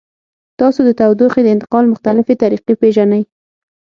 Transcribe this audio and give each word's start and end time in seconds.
تاسو 0.59 0.79
د 0.85 0.89
تودوخې 0.99 1.41
د 1.43 1.47
انتقال 1.55 1.85
مختلفې 1.93 2.33
طریقې 2.43 2.73
پیژنئ؟ 2.81 3.23